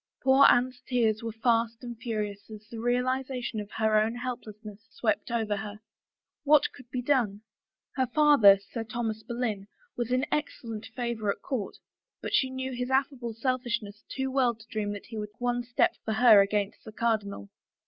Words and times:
Poor 0.23 0.45
Anne's 0.49 0.81
tears 0.87 1.21
were 1.21 1.31
fast 1.31 1.83
and 1.83 1.95
furious 1.95 2.49
as 2.49 2.67
the 2.69 2.77
realiza 2.77 3.39
tion 3.43 3.59
of 3.59 3.69
her 3.69 3.99
own 4.01 4.15
helplessness 4.15 4.81
swept 4.89 5.29
over 5.29 5.57
her. 5.57 5.79
What 6.43 6.73
could 6.73 6.89
be 6.89 7.03
done? 7.03 7.41
Her 7.97 8.07
father, 8.07 8.57
Sir 8.71 8.83
Thomas 8.83 9.21
Boleyn, 9.21 9.67
was 9.95 10.11
in 10.11 10.25
excellent 10.31 10.87
favor 10.95 11.29
at 11.31 11.43
court 11.43 11.77
but 12.19 12.33
she 12.33 12.49
knew 12.49 12.71
his 12.71 12.89
affable 12.89 13.35
selfish 13.35 13.79
ness 13.83 14.03
too 14.09 14.31
well 14.31 14.55
to 14.55 14.65
dream 14.71 14.91
that 14.93 15.05
he 15.05 15.19
would 15.19 15.33
take 15.35 15.39
one 15.41 15.61
step 15.63 15.93
for 16.03 16.13
her 16.13 16.41
against 16.41 16.83
the 16.83 16.91
cardinal. 16.91 17.49